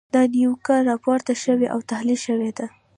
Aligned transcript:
دا 0.13 0.21
نیوکه 0.33 0.75
راپور 0.89 1.19
شوې 1.45 1.67
او 1.73 1.79
تحلیل 1.91 2.19
شوې 2.25 2.51
ده. 2.57 2.65